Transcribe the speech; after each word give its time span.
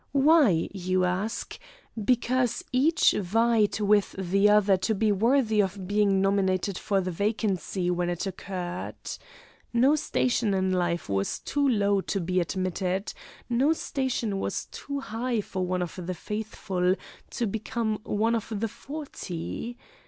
Why? 0.17 0.67
you 0.73 1.05
ask. 1.05 1.59
Because 2.03 2.63
each 2.71 3.11
vied 3.11 3.79
with 3.79 4.13
the 4.17 4.49
other 4.49 4.75
to 4.77 4.95
be 4.95 5.11
worthy 5.11 5.61
of 5.61 5.87
being 5.87 6.19
nominated 6.21 6.75
for 6.75 7.01
the 7.01 7.11
vacancy 7.11 7.91
when 7.91 8.09
it 8.09 8.25
occurred. 8.25 8.95
No 9.71 9.95
station 9.95 10.55
in 10.55 10.73
life 10.73 11.07
was 11.07 11.37
too 11.37 11.69
low 11.69 12.01
to 12.01 12.19
be 12.19 12.39
admitted, 12.39 13.13
no 13.47 13.73
station 13.73 14.39
was 14.39 14.65
too 14.71 15.01
high 15.01 15.39
for 15.39 15.67
one 15.67 15.83
of 15.83 15.99
the 16.03 16.15
faithful 16.15 16.95
to 17.29 17.45
become 17.45 17.99
one 18.03 18.33
of 18.33 18.51
the 18.59 18.67
'Forty.' 18.67 19.77